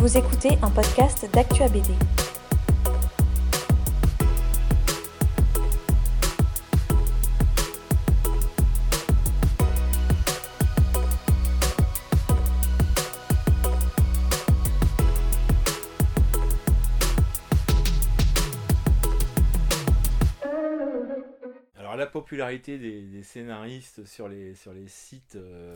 [0.00, 1.68] Vous écoutez un podcast d'Actua
[22.30, 25.74] popularité des, scénaristes sur les, sur les sites, euh,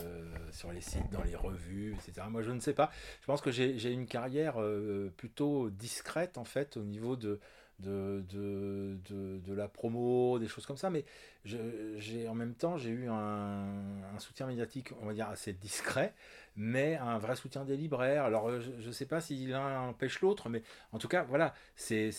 [0.52, 2.28] sur les sites, dans les revues, etc.
[2.30, 2.92] Moi je ne sais pas.
[3.22, 7.40] Je pense que j'ai j'ai une carrière euh, plutôt discrète en fait au niveau de,
[7.80, 10.90] de, de, de, de la promo, des choses comme ça.
[10.90, 11.04] Mais
[11.44, 16.14] j'ai en même temps j'ai eu un, soutien médiatique, on va dire assez discret,
[16.56, 18.24] mais un vrai soutien des libraires.
[18.24, 22.10] Alors je ne sais pas si l'un empêche l'autre, mais en tout cas voilà, c'est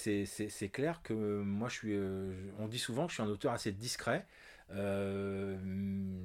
[0.71, 3.71] clair que moi je suis, euh, on dit souvent que je suis un auteur assez
[3.71, 4.25] discret.
[4.71, 5.57] Euh,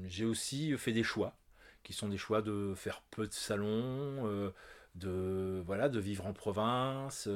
[0.07, 1.35] j'ai aussi fait des choix
[1.83, 4.51] qui sont des choix de faire peu de salons, euh,
[4.95, 7.29] de voilà, de vivre en province,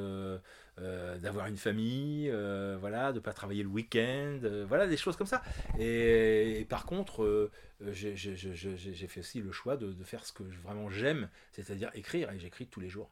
[0.81, 5.17] euh, d'avoir une famille, euh, voilà, de pas travailler le week-end, euh, voilà, des choses
[5.17, 5.41] comme ça.
[5.79, 7.53] Et, par contre, euh,
[7.93, 12.67] j'ai fait aussi le choix de, faire ce que vraiment j'aime, c'est-à-dire écrire, et j'écris
[12.67, 13.09] tous les jours.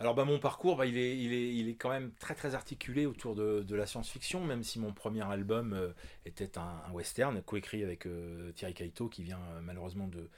[0.00, 2.56] Alors bah, mon parcours, bah, il, est, il, est, il est quand même très très
[2.56, 5.92] articulé autour de, la science-fiction, même si mon premier album
[6.26, 8.08] était un, western coécrit avec
[8.56, 10.28] Thierry Kaito qui vient malheureusement de,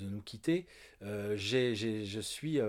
[0.00, 0.66] nous quitter.
[1.34, 2.60] J'ai- j'ai- je suis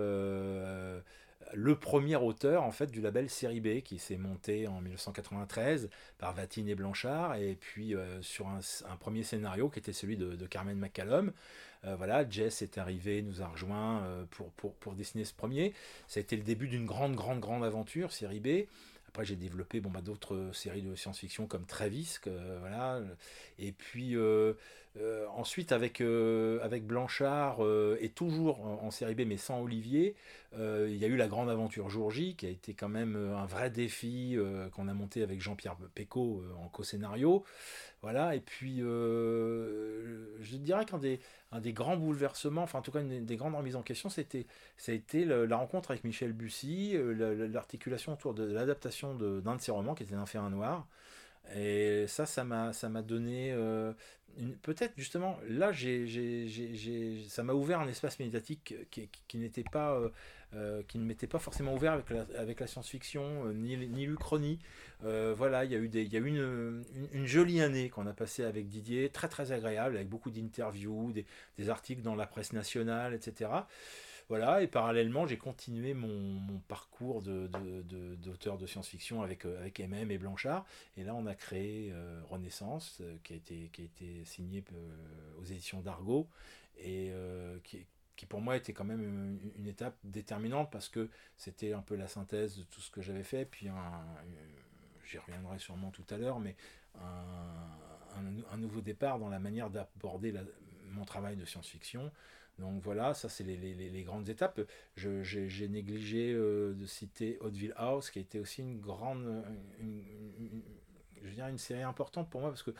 [1.53, 6.33] le premier auteur en fait du label Série B qui s'est monté en 1993 par
[6.33, 10.77] Vatine et Blanchard et puis euh, sur un, premier scénario qui était celui de, Carmen
[10.77, 11.31] McCallum.
[11.85, 15.73] Euh, voilà, Jess est arrivé, nous a rejoint euh, pour, pour, pour dessiner ce premier.
[16.07, 18.67] Ça a été le début d'une grande, grande, grande aventure, série B.
[19.07, 23.01] Après, j'ai développé bon, bah, d'autres séries de science-fiction comme Travis, que, voilà.
[23.57, 24.15] Et puis
[25.39, 30.15] ensuite, avec, euh, avec Blanchard, euh, et toujours en, série B, mais sans Olivier,
[30.57, 33.15] euh, il y a eu la grande aventure Jour J, qui a été quand même
[33.15, 34.37] un vrai défi
[34.73, 37.43] qu'on a monté avec Jean-Pierre euh, en co-scénario.
[38.01, 41.19] Voilà, et puis je dirais qu'un des,
[41.51, 44.09] un des grands bouleversements, enfin en tout cas une des, des grandes remises en question,
[44.09, 44.45] c'était
[44.77, 49.55] ça a été la rencontre avec Michel Bussy, la- la- l'articulation autour de l'adaptation d'un
[49.55, 50.87] de ses romans qui était Nymphéa un noir.
[51.55, 53.93] Et ça, ça m'a, ça m'a donné euh,
[54.61, 59.63] peut-être justement là, j'ai, j'ai- j'ai- ça m'a ouvert un espace médiatique qui, qui- n'était
[59.63, 60.09] pas, euh,
[60.53, 64.59] euh, qui ne m'était pas forcément ouvert avec la, avec la science-fiction ni, ni l'Uchronie.
[65.01, 68.05] Voilà, il y a eu des, y a eu une, une, une jolie année qu'on
[68.07, 71.25] a passée avec Didier, très très agréable, avec beaucoup d'interviews, des,
[71.57, 73.67] des articles dans la presse nationale, etc.
[74.29, 80.67] Voilà, et parallèlement, j'ai continué mon, parcours d'auteur de, science-fiction avec, avec MM et Blanchard.
[80.97, 84.63] Et là, on a créé euh, Renaissance, euh, qui, a été, qui a été signé
[85.39, 86.27] aux éditions d'Argo,
[86.77, 87.11] et
[87.63, 87.85] qui,
[88.27, 92.57] pour moi était quand même une, étape déterminante parce que c'était un peu la synthèse
[92.57, 93.45] de tout ce que j'avais fait.
[93.45, 93.67] Puis,
[95.05, 96.55] j'y reviendrai sûrement tout à l'heure, mais
[96.95, 100.35] un, nouveau départ dans la manière d'aborder
[100.91, 102.11] mon travail de science-fiction.
[102.59, 104.61] Donc voilà, ça c'est les, grandes étapes.
[104.95, 109.43] J'ai négligé euh, de citer Hauteville House, qui a été aussi une grande,
[111.23, 112.71] je dire une série importante pour moi parce que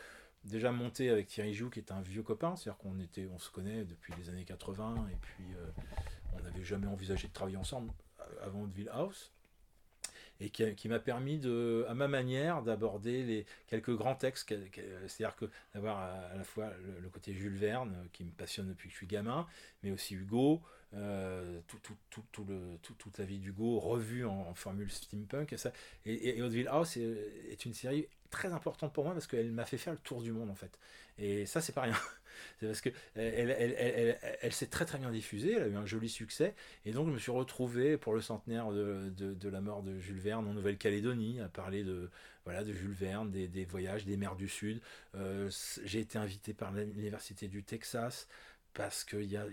[0.44, 3.50] déjà monté avec Thierry Joux, qui est un vieux copain, c'est-à-dire qu'on était, on se
[3.50, 5.66] connaît depuis les années 80 et puis euh,
[6.34, 7.92] on n'avait jamais envisagé de travailler ensemble
[8.42, 9.32] avant Hauteville House
[10.40, 14.54] et qui, m'a permis de, à ma manière d'aborder les quelques grands textes,
[15.06, 15.36] c'est-à-dire
[15.74, 18.92] d'avoir à, la fois le, le côté Jules Verne euh, qui me passionne depuis que
[18.92, 19.46] je suis gamin,
[19.82, 20.62] mais aussi Hugo,
[20.94, 25.52] euh, tout, tout, tout, tout le, tout- toute la vie d'Hugo revue en, formule steampunk
[25.52, 25.72] et ça.
[26.06, 29.78] Et, et, et House est, une série très importante pour moi parce qu'elle m'a fait
[29.78, 30.78] faire le tour du monde en fait.
[31.18, 31.94] Et ça c'est pas rien.
[32.58, 33.74] C'est parce que elle, elle, elle,
[34.22, 36.54] elle, elle- s'est très très bien diffusée, elle a eu un joli succès,
[36.86, 40.20] et donc je me suis retrouvé pour le centenaire de, de, la mort de Jules
[40.20, 42.08] Verne en Nouvelle-Calédonie à parler de,
[42.44, 44.80] voilà, de Jules Verne, des, des voyages, des mers du Sud.
[45.16, 45.50] Euh,
[45.84, 48.28] J'ai été invité par l'Université du Texas
[48.74, 49.44] parce qu'il y a,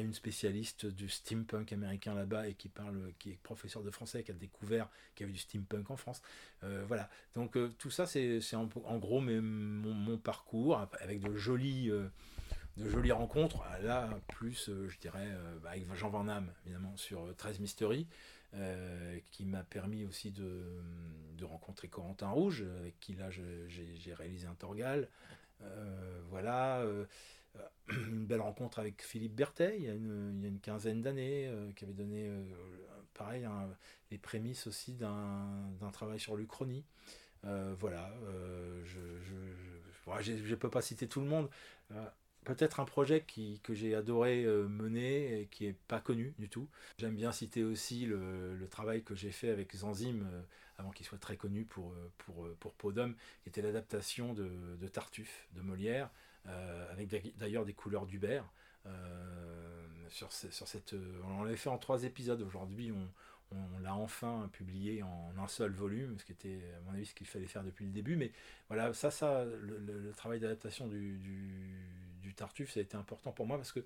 [0.00, 4.32] une spécialiste du steampunk américain là-bas et qui parle, qui est professeur de français, qui
[4.32, 6.20] a découvert qu'il y avait du steampunk en France.
[6.64, 7.08] Euh, voilà.
[7.34, 12.08] Donc euh, tout ça, c'est en, gros mon, parcours avec de jolies, euh,
[13.12, 13.62] rencontres.
[13.82, 15.28] Là, plus, je dirais,
[15.62, 18.06] bah, avec Jean Van Damme, évidemment, sur euh, 13 Mystery,
[19.30, 20.80] qui m'a permis aussi de,
[21.36, 25.08] de rencontrer Corentin Rouge, avec qui là j'ai réalisé un Torgal.
[26.30, 26.82] Voilà.
[27.56, 27.62] Euh,
[28.08, 31.92] une belle rencontre avec Philippe Berthet il y a une, quinzaine d'années, euh, qui avait
[31.92, 32.42] donné, euh,
[33.14, 33.46] pareil,
[34.10, 36.84] les prémices aussi d'un travail sur l'Uchronie.
[37.78, 38.12] Voilà,
[38.84, 38.98] je,
[40.18, 41.48] je peux pas citer tout le monde.
[42.44, 46.68] Peut-être un projet qui, que j'ai adoré mener et qui n'est pas connu du tout.
[46.98, 50.26] J'aime bien citer aussi le, travail que j'ai fait avec Zanzim
[50.76, 53.14] avant qu'il soit très connu pour, pour, pour Podum,
[53.44, 56.10] qui était l'adaptation de, Tartuffe de Molière,
[56.90, 58.44] avec d'ailleurs des couleurs d'Hubert.
[60.08, 60.94] sur, sur cette,
[61.24, 62.40] on l'avait fait en trois épisodes.
[62.42, 63.08] Aujourd'hui, on,
[63.82, 67.26] l'a enfin publié en un seul volume, ce qui était, à mon avis, ce qu'il
[67.26, 68.16] fallait faire depuis le début.
[68.16, 68.32] Mais
[68.68, 71.18] voilà, ça, ça le, travail d'adaptation du,
[72.22, 73.82] du, Tartuffe, ça a été important pour moi parce que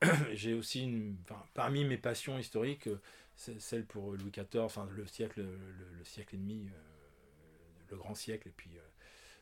[0.32, 1.16] j'ai aussi, une,
[1.54, 2.88] parmi mes passions historiques,
[3.34, 6.78] celle pour Louis XIV, enfin le siècle, le, siècle et demi, euh,
[7.90, 8.80] le grand siècle, et puis euh,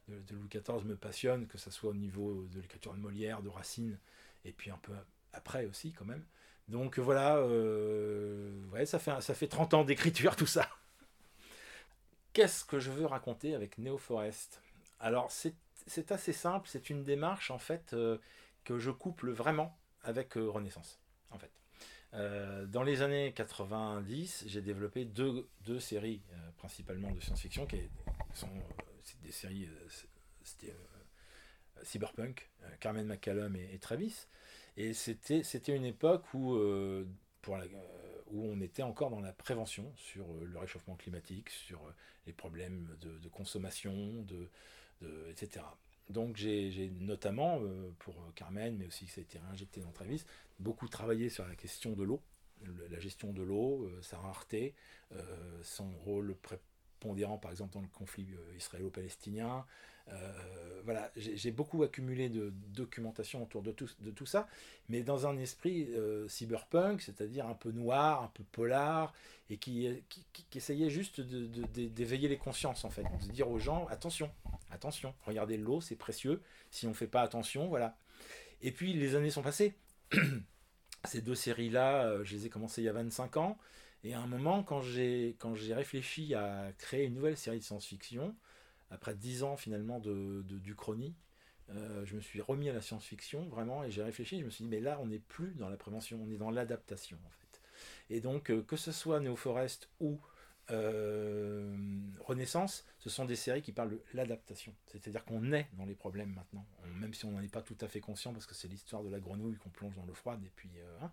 [0.09, 3.49] de, Louis XIV me passionne, que ce soit au niveau de l'écriture de Molière, de
[3.49, 3.99] Racine,
[4.45, 4.93] et puis un peu
[5.33, 6.25] après aussi quand même.
[6.69, 10.69] Donc voilà, euh, ouais, ça, fait, ça fait 30 ans d'écriture, tout ça.
[12.33, 14.61] Qu'est-ce que je veux raconter avec Neo Forest
[15.01, 18.19] Alors c'est assez simple, c'est une démarche en fait euh,
[18.65, 21.01] que je couple vraiment avec euh, Renaissance.
[21.31, 21.51] En fait.
[22.69, 26.23] dans les années 90, j'ai développé deux, deux séries
[26.57, 27.83] principalement de science-fiction qui
[28.33, 28.49] sont
[29.23, 29.69] des séries
[31.83, 32.51] cyberpunk,
[32.81, 34.27] Carmen McCallum et Travis.
[34.79, 37.05] Et c'était, c'était une époque où, euh,
[37.43, 37.67] pour euh,
[38.29, 41.81] où on était encore dans la prévention sur euh, le réchauffement climatique, sur
[42.29, 44.49] les problèmes de, consommation, de,
[45.31, 45.65] etc.
[46.11, 47.61] Donc j'ai, notamment,
[47.99, 50.25] pour Carmen, mais aussi ça a été réinjecté dans Travis,
[50.61, 52.23] beaucoup travaillé sur la question de l'eau,
[52.91, 54.75] la gestion de l'eau, sa rareté,
[55.63, 56.37] son rôle
[56.99, 59.65] prépondérant par exemple dans le conflit israélo-palestinien,
[60.13, 60.33] euh,
[60.85, 64.49] voilà, j'ai beaucoup accumulé de documentation autour de tout, ça,
[64.89, 69.13] mais dans un esprit euh, cyberpunk, c'est-à-dire un peu noir, un peu polar,
[69.51, 70.03] et qui,
[70.55, 74.31] essayait juste d'éveiller les consciences, en fait, de dire aux gens, attention,
[74.71, 76.41] attention, regardez l'eau, c'est précieux,
[76.71, 77.99] si on ne fait pas attention, voilà.
[78.63, 79.75] Et puis les années sont passées.
[81.05, 83.59] Ces deux séries-là, euh, je les ai commencées il y a 25 ans,
[84.05, 85.35] et à un moment, quand j'ai
[85.71, 88.35] réfléchi à créer une nouvelle série de science-fiction,
[88.91, 91.15] après dix ans finalement de, du chrony,
[91.71, 94.41] euh, je me suis remis à la science-fiction vraiment et j'ai réfléchi.
[94.41, 96.51] Je me suis dit, mais là, on n'est plus dans la prévention, on est dans
[96.51, 97.61] l'adaptation en fait.
[98.11, 100.19] Et donc, euh, que ce soit Neo Forest ou
[100.71, 101.77] euh,
[102.21, 104.75] Renaissance, ce sont des séries qui parlent de l'adaptation.
[104.87, 107.89] C'est-à-dire qu'on est dans les problèmes maintenant, même si on n'en est pas tout à
[107.89, 110.53] fait conscient parce que c'est l'histoire de la grenouille qu'on plonge dans l'eau froide et
[110.55, 110.71] puis.
[111.03, 111.11] Hein.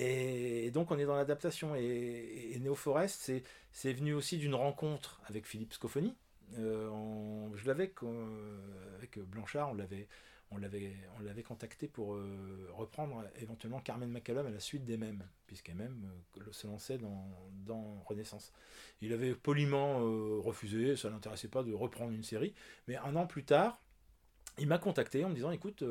[0.00, 1.74] Et, donc on est dans l'adaptation.
[1.74, 3.32] Et, et Neo Forest,
[3.72, 6.14] c'est venu aussi d'une rencontre avec Philippe Scofoni,
[6.56, 7.92] euh, je l'avais
[8.96, 10.08] avec Blanchard, on l'avait
[10.50, 14.96] on l'avait, on l'avait contacté pour euh, reprendre éventuellement Carmen McCallum à la suite des
[14.96, 18.54] mêmes, puisqu'elle-même euh, se lançait dans, Renaissance.
[19.02, 19.98] Il avait poliment
[20.40, 22.54] refusé, ça l'intéressait pas de reprendre une série,
[22.86, 23.78] mais un an plus tard,
[24.56, 25.84] il m'a contacté en me disant écoute,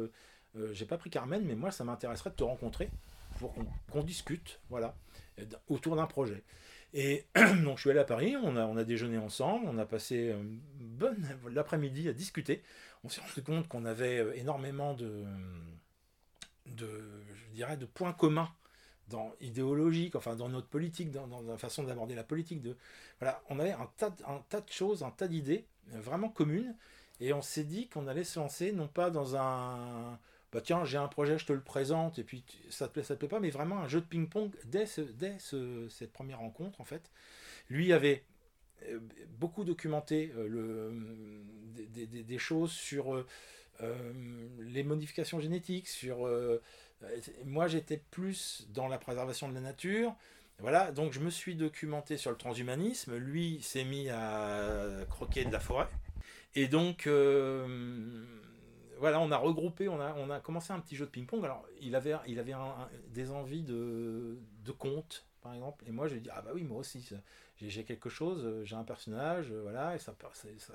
[0.72, 2.90] j'ai pas pris Carmen, mais moi ça m'intéresserait de te rencontrer
[3.40, 4.96] qu'on, discute, voilà,
[5.68, 6.44] autour d'un projet.
[6.94, 7.26] Et
[7.64, 11.28] donc je suis allé à Paris, on a, déjeuné ensemble, on a passé une bonne
[11.52, 12.64] l'après-midi à discuter.
[13.04, 15.26] On s'est rendu compte qu'on avait euh, énormément de,
[16.66, 16.90] de,
[17.36, 18.50] je dirais, de points communs
[19.10, 22.62] dans idéologique, enfin dans notre politique, dans, dans la façon d'aborder la politique.
[22.62, 22.76] De,
[23.20, 26.76] voilà, on avait un tas, un tas de choses, un tas d'idées euh, vraiment communes,
[27.20, 30.20] et on s'est dit qu'on allait se lancer non pas dans un
[30.52, 33.16] bah tiens, j'ai un projet, je te le présente, et puis ça te plaît, ça
[33.16, 34.86] te plaît pas, mais vraiment un jeu de ping-pong dès,
[35.16, 37.12] dès cette première rencontre, en fait.
[37.70, 38.24] Lui avait
[38.84, 39.00] euh,
[39.40, 43.14] beaucoup documenté euh, le, des, choses sur
[43.82, 44.14] euh,
[44.60, 46.30] les modifications génétiques, sur...
[47.46, 50.16] moi, j'étais plus dans la préservation de la nature,
[50.60, 55.52] voilà, donc je me suis documenté sur le transhumanisme, lui s'est mis à croquer de
[55.52, 55.88] la forêt,
[56.56, 57.08] et donc
[59.00, 61.44] voilà, on a regroupé, on a, on a commencé un petit jeu de ping-pong.
[61.44, 62.54] Alors, il avait, il avait
[63.10, 65.84] des envies de, de contes, par exemple.
[65.88, 67.08] Et moi, j'ai dit, ah bah oui, moi aussi,
[67.60, 70.16] j'ai quelque chose, j'ai un personnage, voilà, et ça,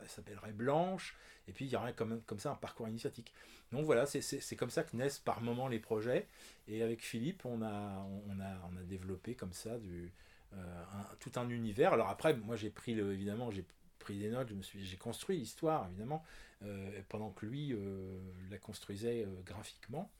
[0.06, 1.16] s'appellerait Blanche.
[1.48, 3.32] Et puis, il y aurait comme, comme ça un parcours initiatique.
[3.72, 6.26] Donc voilà, c'est comme ça que naissent par moment les projets.
[6.68, 10.12] Et avec Philippe, on a, on a, on a développé comme ça du,
[10.54, 10.84] euh,
[11.18, 11.94] tout un univers.
[11.94, 13.64] Alors après, moi, j'ai pris, le, évidemment, j'ai
[14.02, 16.24] pris des notes, j'ai construit l'histoire, évidemment.
[16.64, 18.18] Euh, pendant que lui euh,
[18.50, 20.10] la construisait euh, graphiquement.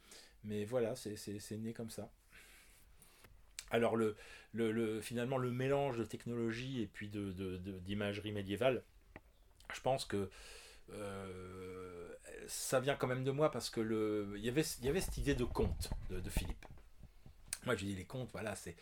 [0.45, 2.11] Mais voilà, c'est né comme ça.
[3.71, 4.17] Alors le,
[4.53, 8.83] le, finalement le mélange de technologie et puis d'imagerie de, médiévale,
[9.73, 10.29] je pense que
[12.49, 14.63] ça vient quand même de moi parce que il y avait
[15.01, 16.67] cette idée de conte de, Philippe.
[17.65, 18.77] Moi j'ai dit les contes, voilà, c'est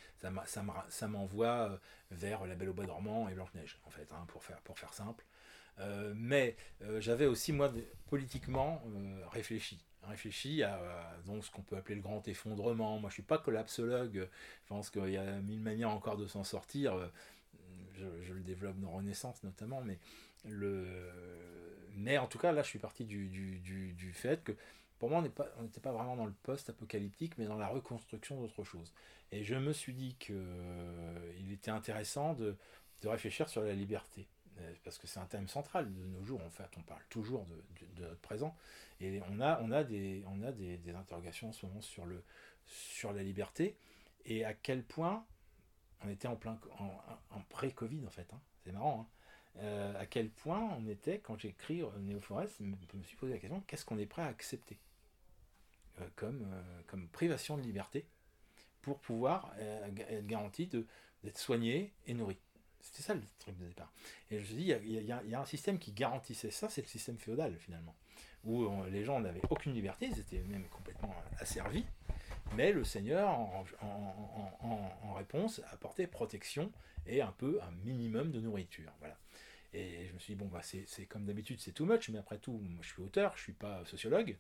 [0.47, 1.79] ça m'envoie
[2.11, 4.93] vers La Belle au Bois dormant et Blanche-Neige, en fait, hein, pour, faire, pour faire
[4.95, 5.25] simple.
[5.81, 7.73] Euh, mais euh, j'avais aussi, moi,
[8.09, 9.79] politiquement euh, réfléchi.
[10.03, 10.79] réfléchi à,
[11.27, 12.99] donc ce qu'on peut appeler le grand effondrement.
[12.99, 14.29] Moi, je suis pas collapsologue.
[14.65, 16.95] Je pense qu'il y a mille manières encore de s'en sortir.
[17.95, 19.99] Je, le développe dans Renaissance notamment, mais
[20.47, 20.87] le,
[21.97, 24.53] mais en tout cas là, je suis parti du, du, fait que
[25.01, 28.93] pour moi, on n'était pas, vraiment dans le post-apocalyptique, mais dans la reconstruction d'autre chose.
[29.33, 32.55] Et je me suis dit qu'il euh, était intéressant de,
[33.03, 34.29] réfléchir sur la liberté
[34.59, 36.43] euh, parce que c'est un thème central de nos jours.
[36.45, 38.55] En fait, on parle toujours de, notre présent.
[39.01, 40.23] Et on a, des,
[40.95, 43.77] interrogations en ce moment sur, la liberté
[44.27, 45.25] et à quel point
[46.05, 48.31] on était en plein en, pré-Covid en fait.
[48.35, 48.41] Hein.
[48.65, 49.01] C'est marrant.
[49.01, 49.61] Hein.
[49.61, 52.65] Euh, à quel point on était, quand j'écris Néoforest, je
[52.99, 54.79] me suis posé la question qu'est-ce qu'on est prêt à accepter?
[56.17, 56.47] Comme,
[56.87, 58.07] comme privation de liberté
[58.83, 62.39] pour pouvoir être garanti d'être soigné et nourri
[62.81, 63.93] c'était ça le truc de départ.
[64.31, 67.55] Et je dit, il y, a un système qui garantissait ça, c'est le système féodal
[67.59, 67.95] finalement,
[68.45, 71.85] où les gens n'avaient aucune liberté, ils étaient même complètement asservis,
[72.57, 73.65] mais le Seigneur, en,
[74.63, 76.73] en, réponse, apportait protection
[77.07, 78.93] et un peu un minimum de nourriture.
[78.99, 79.17] Voilà.
[79.73, 82.39] Et je me suis dit, bon, bah, c'est comme d'habitude, c'est too much, mais après
[82.39, 84.37] tout, je suis auteur, je suis pas sociologue,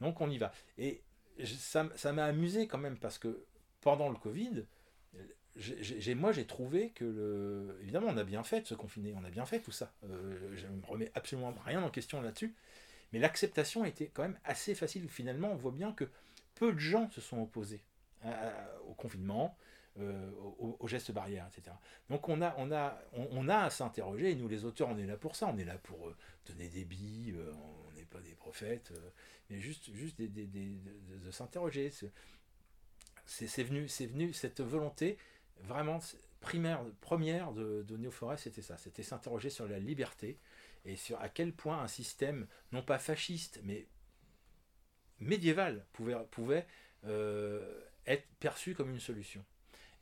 [0.00, 0.52] donc on y va.
[0.78, 1.02] Et
[1.44, 3.44] ça m'a amusé quand même, parce que
[3.80, 4.64] pendant le Covid,
[6.16, 9.46] moi j'ai trouvé que évidemment on a bien fait de se confiner on a bien
[9.46, 9.92] fait tout ça.
[10.04, 12.54] Euh, je ne remets absolument rien en question là-dessus.
[13.12, 15.08] Mais l'acceptation était quand même assez facile.
[15.08, 16.08] Finalement on voit bien que
[16.56, 17.82] peu de gens se sont opposés
[18.88, 19.56] au confinement
[20.00, 21.76] euh, aux, gestes barrières etc
[22.10, 25.06] donc on a on a on, a à s'interroger et nous les auteurs on est
[25.06, 25.46] là pour ça.
[25.46, 27.36] On est là pour euh, donner des billes
[27.88, 28.92] on n'est pas des prophètes
[29.50, 31.92] mais juste juste des, des, de, s'interroger.
[33.26, 35.16] C'est venu venu cette volonté
[35.62, 36.00] vraiment
[36.40, 40.38] primaire, première de, de Néoforest, c'était ça, c'était s'interroger sur la liberté
[40.84, 43.86] et sur à quel point un système, non pas fasciste, mais
[45.20, 46.66] médiéval, pouvait, pouvait
[47.04, 49.44] euh, être perçu comme une solution.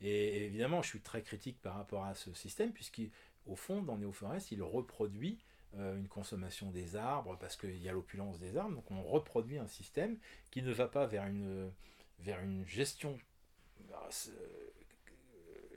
[0.01, 4.51] Et évidemment, je suis très critique par rapport à ce système, puisqu'au fond, dans Néoforest,
[4.51, 5.39] il reproduit
[5.75, 9.57] euh, une consommation des arbres, parce qu'il y a l'opulence des arbres, donc on reproduit
[9.57, 10.17] un système
[10.51, 11.71] qui ne va pas vers une,
[12.19, 13.17] vers une gestion
[13.89, 14.09] bah,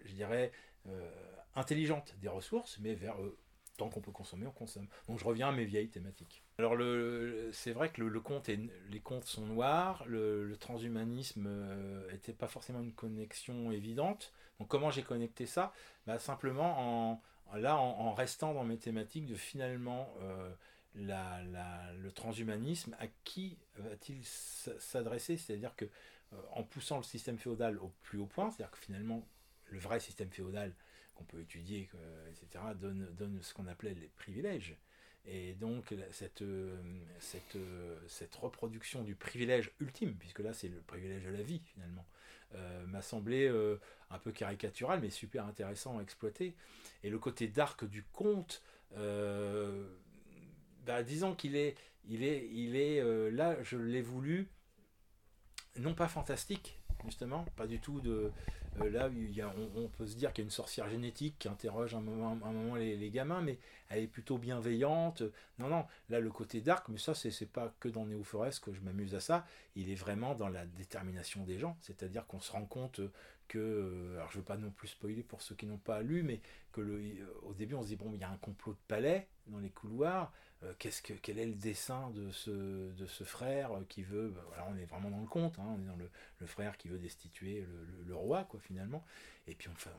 [0.04, 0.52] je dirais,
[0.88, 1.10] euh,
[1.54, 3.36] intelligente des ressources, mais vers euh,
[3.76, 4.88] tant qu'on peut consommer, on consomme.
[5.08, 6.42] Donc je reviens à mes vieilles thématiques.
[6.58, 11.48] Alors le, c'est vrai que le, compte et les comptes sont noirs, le, transhumanisme
[12.10, 14.32] n'était euh, pas forcément une connexion évidente.
[14.58, 15.72] Donc comment j'ai connecté ça?
[16.06, 17.12] Bah, Simplement
[17.52, 20.14] en, là, en, restant dans mes thématiques de finalement
[20.94, 21.42] la,
[21.92, 25.36] le transhumanisme, à qui va-t-il s'adresser?
[25.36, 25.86] C'est-à-dire que
[26.52, 29.26] en poussant le système féodal au plus haut point, c'est-à-dire que finalement
[29.70, 30.74] le vrai système féodal
[31.16, 31.88] qu'on peut étudier,
[32.28, 34.76] etc., donne, donne ce qu'on appelait les privilèges.
[35.28, 36.44] Et donc cette,
[37.18, 37.58] cette,
[38.06, 42.06] cette reproduction du privilège ultime, puisque là c'est le privilège de la vie finalement,
[42.54, 43.80] euh, m'a semblé euh,
[44.10, 46.54] un peu caricatural, mais super intéressant à exploiter.
[47.02, 48.62] Et le côté dark du conte,
[48.96, 49.88] euh,
[50.84, 51.76] bah, disons qu'il est,
[52.08, 54.48] il est, il est là, je l'ai voulu,
[55.78, 58.30] non pas fantastique, justement, pas du tout de,
[58.82, 59.10] euh, là,
[59.76, 62.52] on, peut se dire qu'il y a une sorcière génétique qui interroge un moment, un
[62.52, 65.22] moment les, gamins, mais elle est plutôt bienveillante.
[65.58, 68.72] Non, non, là, le côté dark, mais ça, c'est pas que dans Néo Forest que
[68.72, 69.46] je m'amuse à ça.
[69.74, 71.76] Il est vraiment dans la détermination des gens.
[71.80, 73.00] C'est-à-dire qu'on se rend compte
[73.48, 76.22] que, euh, alors je veux pas non plus spoiler pour ceux qui n'ont pas lu,
[76.22, 76.40] mais
[76.72, 77.00] que le,
[77.42, 79.70] au début, on se dit, bon, il y a un complot de palais dans les
[79.70, 80.32] couloirs.
[80.62, 84.42] Euh, qu'est-ce que, quel est le dessin de ce, de ce frère qui veut, bah,
[84.48, 86.88] voilà, on est vraiment dans le conte, hein, on est dans le, le, frère qui
[86.88, 87.66] veut destituer
[88.06, 89.04] le, roi, quoi, finalement.
[89.46, 89.90] Et puis on,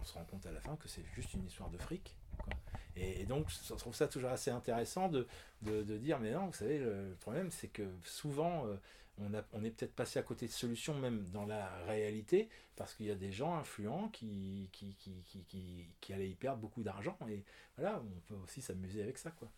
[0.00, 2.16] on, se rend compte à la fin que c'est juste une histoire de fric.
[2.38, 2.54] Quoi.
[2.96, 5.26] Et, donc je trouve ça toujours assez intéressant de,
[5.62, 8.76] de, de dire, mais non, vous savez, le, problème c'est que souvent euh,
[9.20, 12.94] on, a, on est peut-être passé à côté de solutions même dans la réalité, parce
[12.94, 16.82] qu'il y a des gens influents qui, qui, qui, qui, qui, allaient y perdre beaucoup
[16.82, 17.16] d'argent.
[17.28, 17.44] Et
[17.76, 19.30] voilà, on peut aussi s'amuser avec ça.
[19.30, 19.48] quoi.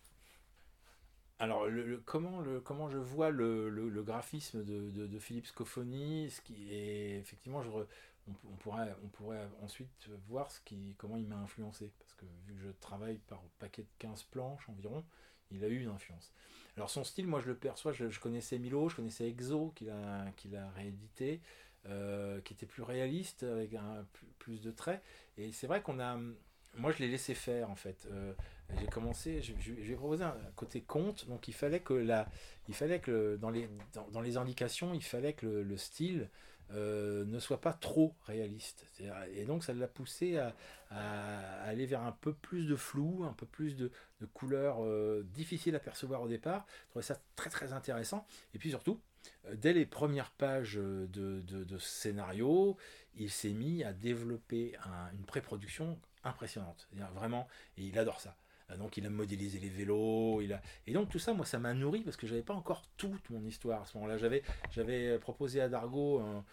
[1.38, 6.40] Alors, le, comment, le, comment je vois le, le graphisme de, de, Philippe Scofoni, ce
[6.42, 7.70] qui est effectivement, je
[8.28, 12.54] on, pourrait, on pourrait ensuite voir ce qui, comment il m'a influencé, parce que vu
[12.54, 15.04] que je travaille par paquet de 15 planches environ,
[15.50, 16.32] il a eu une influence.
[16.76, 20.24] Alors son style, moi je le perçois, je, connaissais Milo, je connaissais Exo, qu'il a,
[20.24, 21.40] a réédité,
[21.86, 24.06] euh, qui était plus réaliste, avec un,
[24.38, 25.02] plus, de traits,
[25.36, 26.18] et c'est vrai qu'on a,
[26.76, 28.06] moi je l'ai laissé faire en fait.
[28.10, 28.32] Euh,
[28.78, 32.28] j'ai commencé, j'ai proposé un côté conte, donc il fallait que la,
[32.68, 33.68] il fallait que dans les,
[34.12, 36.28] dans, les indications, il fallait que le, style
[36.72, 38.86] euh, ne soit pas trop réaliste.
[39.34, 40.54] Et donc ça l'a poussé à,
[41.64, 43.90] aller vers un peu plus de flou, un peu plus de,
[44.34, 46.66] couleurs euh, difficiles à percevoir au départ.
[46.84, 48.26] Je trouvais ça très très intéressant.
[48.54, 49.00] Et puis surtout,
[49.54, 52.76] dès les premières pages de, scénario,
[53.16, 54.76] il s'est mis à développer
[55.12, 56.88] une pré-production impressionnante.
[57.14, 57.48] Vraiment,
[57.78, 58.36] et il adore ça.
[58.70, 60.62] Euh, donc il a modélisé les vélos, il a...
[60.86, 63.44] et donc tout ça, moi, ça m'a nourri parce que j'avais pas encore toute mon
[63.44, 64.18] histoire à ce moment-là.
[64.18, 66.44] J'avais, j'avais proposé à Dargo un,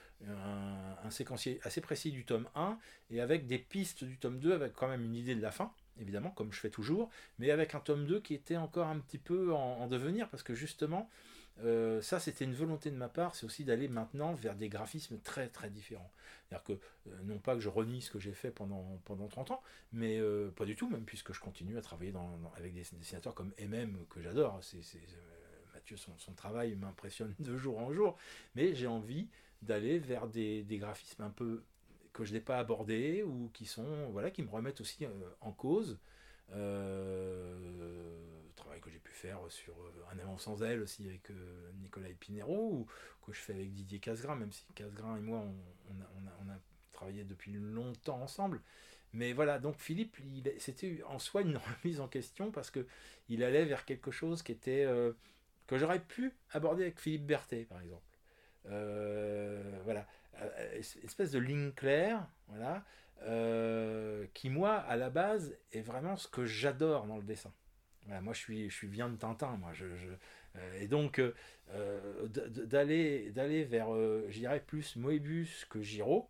[1.03, 2.77] un, séquencier assez précis du tome 1
[3.11, 5.71] et avec des pistes du tome 2, avec quand même une idée de la fin,
[5.99, 7.09] évidemment, comme je fais toujours,
[7.39, 10.53] mais avec un tome 2 qui était encore un petit peu en devenir parce que
[10.53, 11.09] justement,
[11.63, 15.19] euh, ça, c'était une volonté de ma part, c'est aussi d'aller maintenant vers des graphismes
[15.19, 16.11] très très différents.
[16.47, 16.73] C'est-à-dire que,
[17.09, 20.19] euh, non pas que je renie ce que j'ai fait pendant, pendant 30 ans, mais
[20.19, 22.13] euh, pas du tout, même puisque je continue à travailler
[22.55, 24.59] avec des dessinateurs comme MM, que j'adore.
[24.61, 24.81] C'est,
[25.73, 28.17] Mathieu, son, travail m'impressionne de jour en jour,
[28.55, 29.27] mais j'ai envie
[29.63, 31.63] d'aller vers des, graphismes un peu
[32.13, 35.05] que je n'ai pas abordés ou qui sont voilà qui me remettent aussi
[35.41, 35.99] en cause
[38.79, 42.71] que j'ai pu faire sur euh, Un avant sans elle aussi avec euh, Nicolas Epinero,
[42.71, 42.87] ou
[43.25, 45.43] que je fais avec Didier Casgrain, même si Casgrain et moi
[45.89, 46.59] on, a,
[46.93, 48.61] travaillé depuis longtemps ensemble.
[49.13, 50.17] Mais voilà, donc Philippe,
[50.57, 52.87] c'était en soi une remise en question parce que
[53.29, 54.87] il allait vers quelque chose qui était
[55.67, 58.01] que j'aurais pu aborder avec Philippe Berthet, par exemple.
[59.83, 60.07] voilà,
[61.03, 62.83] espèce de ligne claire, voilà,
[63.23, 67.51] euh, qui moi à la base est vraiment ce que j'adore dans le dessin.
[68.21, 72.27] Moi je suis je suis bien de Tintin moi je, euh, et donc euh,
[72.65, 73.89] d'aller d'aller vers
[74.29, 76.29] je dirais plus Moebius que Giro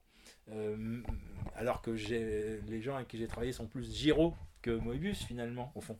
[1.55, 5.81] alors que les gens avec qui j'ai travaillé sont plus Giro que Moebius finalement au
[5.81, 5.97] fond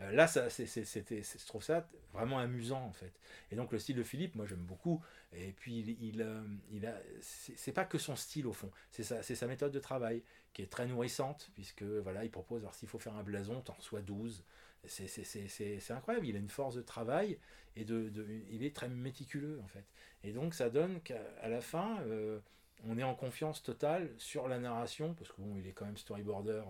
[0.00, 3.12] euh, là, ça, c'était, je trouve ça vraiment amusant en fait.
[3.50, 5.02] Et donc le style de Philippe, moi j'aime beaucoup.
[5.32, 9.34] Et puis il, il, euh, c'est pas que son style au fond, c'est sa, c'est
[9.34, 12.98] sa méthode de travail qui est très nourrissante puisque voilà, il propose alors s'il faut
[12.98, 14.44] faire un blason, t'en reçois 12.
[14.88, 17.38] C'est incroyable, il a une force de travail
[17.76, 18.10] et de,
[18.50, 19.84] il est très méticuleux en fait.
[20.24, 22.40] Et donc ça donne qu'à la fin, euh,
[22.84, 26.62] on est en confiance totale sur la narration parce que bon, est quand même storyboarder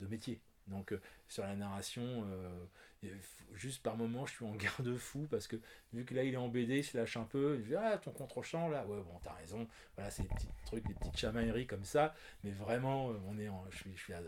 [0.00, 0.40] de métier.
[0.68, 3.08] Donc euh, sur la narration, euh,
[3.54, 5.56] juste par moment, je suis en garde-fou parce que
[5.92, 7.58] vu que là il est en BD, il se lâche un peu.
[7.58, 9.66] Je dis ah ton contre-champ là, ouais bon t'as raison.
[9.96, 13.48] Voilà c'est des petits trucs, des petites chamailleries comme ça, mais vraiment euh, on est,
[13.48, 14.20] en, je suis, je suis à,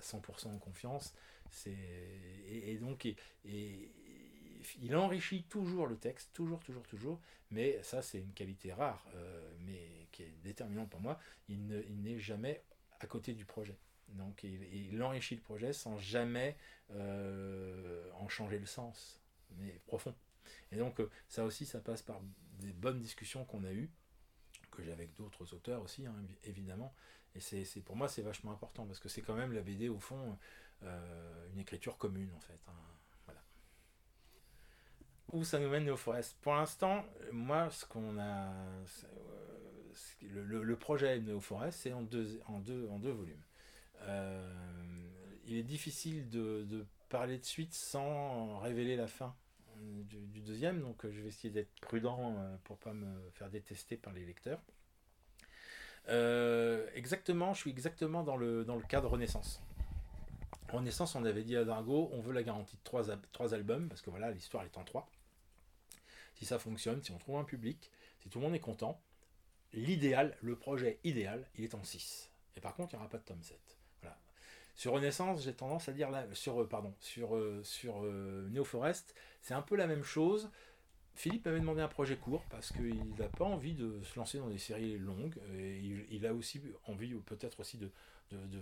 [0.00, 1.14] 100% en confiance.
[1.50, 1.76] C'est
[2.48, 3.16] et, donc et,
[4.82, 9.06] il enrichit toujours le texte, toujours, toujours, toujours, mais ça c'est une qualité rare,
[9.60, 11.18] mais qui est déterminante pour moi.
[11.48, 12.62] Il n'est jamais
[13.00, 13.76] à côté du projet.
[14.10, 16.56] Donc il, enrichit le projet sans jamais
[16.92, 19.20] euh, en changer le sens,
[19.58, 20.14] mais profond.
[20.72, 22.20] Et donc euh, ça aussi, ça passe par
[22.60, 23.90] des bonnes discussions qu'on a eues,
[24.70, 26.94] que j'ai avec d'autres auteurs aussi, hein, évidemment.
[27.34, 29.98] Et c'est pour moi, c'est vachement important, parce que c'est quand même la BD, au
[29.98, 30.34] fond, euh,
[30.82, 32.60] une écriture commune, en fait.
[32.68, 32.72] Hein.
[33.24, 33.40] voilà.
[35.32, 38.52] Où ça nous mène Néo Forest Pour l'instant, moi, ce qu'on a...
[40.20, 43.42] Le, projet Néo Forest, c'est en deux, en, deux, en deux volumes.
[44.02, 44.48] Euh,
[45.46, 49.34] il est difficile de, parler de suite sans révéler la fin
[49.76, 53.96] du, deuxième, donc euh, je vais essayer d'être prudent euh, pour pas me faire détester
[53.96, 54.60] par les lecteurs.
[56.94, 59.62] exactement, je suis exactement dans le, dans le cadre Renaissance.
[60.68, 64.10] Renaissance, on avait dit à Dargo, on veut la garantie de trois, albums, parce que
[64.10, 65.08] voilà, l'histoire est en trois.
[66.34, 69.00] Si ça fonctionne, si on trouve un public, si tout le monde est content,
[69.72, 72.30] l'idéal, le projet idéal, il est en 6.
[72.56, 73.58] Et par contre, il n'y aura pas de tome 7.
[74.76, 78.46] Sur Renaissance, j'ai tendance à dire sur euh, pardon, sur euh, sur euh,
[79.40, 80.50] c'est un peu la même chose.
[81.16, 84.48] Philippe m'avait demandé un projet court parce qu'il n'a pas envie de se lancer dans
[84.48, 85.36] des séries longues.
[85.58, 87.90] Et il, a aussi envie, peut-être aussi, de,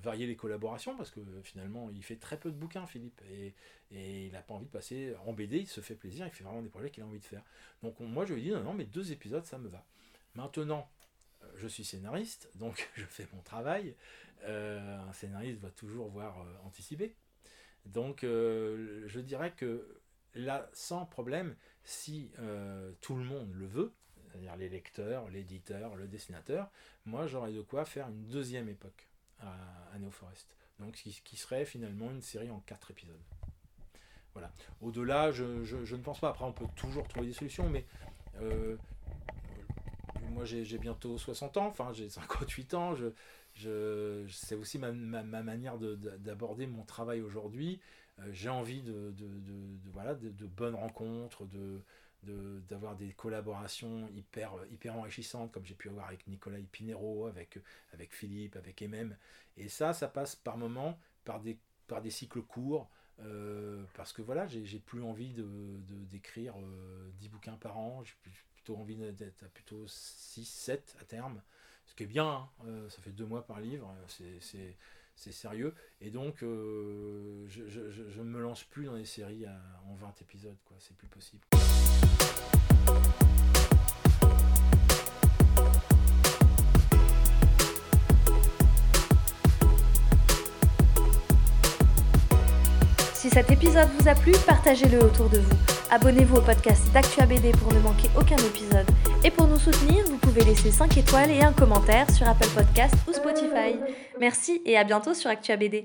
[0.02, 3.20] varier les collaborations parce que finalement, il fait très peu de bouquins, Philippe.
[3.30, 3.54] Et,
[3.90, 6.62] il n'a pas envie de passer en BD, il se fait plaisir, il fait vraiment
[6.62, 7.42] des projets qu'il a envie de faire.
[7.82, 9.84] Donc moi, je lui ai dit non, non, mais deux épisodes, ça me va.
[10.34, 10.88] Maintenant,
[11.56, 13.94] je suis scénariste, donc je fais mon travail.
[14.44, 17.14] Euh, un scénariste va toujours voir euh, anticiper.
[17.86, 20.00] Donc euh, je dirais que
[20.34, 22.30] là, sans problème, si
[23.00, 23.92] tout le monde le veut,
[24.30, 26.70] c'est-à-dire les lecteurs, l'éditeur, le dessinateur,
[27.04, 29.08] moi j'aurais de quoi faire une deuxième époque
[29.40, 29.54] à,
[29.92, 30.48] à Neo Forest.
[30.80, 33.20] Donc ce qui, serait finalement une série en quatre épisodes.
[34.32, 34.50] Voilà.
[34.80, 36.30] Au-delà, je, je, ne pense pas.
[36.30, 37.84] Après, on peut toujours trouver des solutions, mais
[40.34, 43.06] moi j'ai bientôt 60 ans, enfin j'ai 58 ans, je,
[43.54, 47.80] je, c'est aussi ma, manière d'aborder mon travail aujourd'hui.
[48.20, 51.82] Euh, j'ai envie de, de, de, voilà, de, bonnes rencontres, de,
[52.68, 57.58] d'avoir des collaborations hyper, hyper enrichissantes, comme j'ai pu avoir avec Nicolas Pinero, avec,
[57.92, 59.16] avec Philippe, avec Emem.
[59.56, 62.88] Et ça, ça passe par moments par des, par des cycles courts.
[63.20, 65.46] Euh, parce que voilà, j'ai plus envie de
[66.10, 66.54] d'écrire
[67.20, 68.02] 10 bouquins par an,
[68.54, 71.40] plutôt envie d'être à plutôt 6, 7 à terme.
[71.86, 72.88] Ce qui est bien, hein.
[72.88, 74.76] ça fait deux mois par livre, c'est
[75.14, 75.74] sérieux.
[76.00, 79.46] Et donc, je ne me lance plus dans des séries
[79.88, 80.76] en 20 épisodes, quoi.
[80.80, 81.42] C'est plus possible.
[93.14, 95.73] Si cet épisode vous a plu, partagez-le autour de vous.
[95.94, 98.84] Abonnez-vous au podcast d'ActuaBD pour ne manquer aucun épisode.
[99.22, 102.96] Et pour nous soutenir, vous pouvez laisser 5 étoiles et un commentaire sur Apple Podcast
[103.06, 103.78] ou Spotify.
[104.18, 105.84] Merci et à bientôt sur ActuaBD.